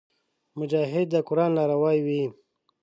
[0.59, 2.23] مجاهد د قران لاروي وي.